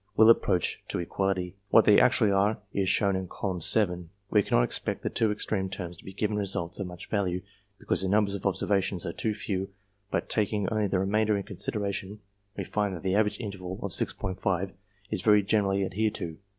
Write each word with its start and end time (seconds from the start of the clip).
will 0.17 0.31
approach 0.31 0.81
to 0.87 0.97
equality. 0.97 1.53
What 1.69 1.85
they 1.85 1.99
actually 1.99 2.31
are, 2.31 2.57
is 2.73 2.89
shown 2.89 3.15
in 3.15 3.27
Column 3.27 3.61
VII. 3.61 4.07
We 4.31 4.41
cannot 4.41 4.63
expect 4.63 5.03
the 5.03 5.11
two 5.11 5.31
extreme 5.31 5.69
terms 5.69 5.95
to 5.97 6.11
give 6.11 6.31
results 6.31 6.79
of 6.79 6.87
much 6.87 7.07
value, 7.07 7.43
because 7.77 8.01
the 8.01 8.09
numbers 8.09 8.33
of 8.33 8.47
observations 8.47 9.05
are 9.05 9.13
too 9.13 9.35
few; 9.35 9.69
but 10.09 10.27
taking 10.27 10.67
only 10.69 10.87
the 10.87 10.97
remainder 10.97 11.37
into 11.37 11.47
consideration, 11.49 12.19
we 12.57 12.63
find 12.63 12.95
that 12.95 13.03
the 13.03 13.13
average 13.13 13.39
interval 13.39 13.77
of 13.83 13.91
6'5 13.91 14.71
is 15.11 15.21
very 15.21 15.43
generally 15.43 15.85
adhered 15.85 16.15
to. 16.15 16.37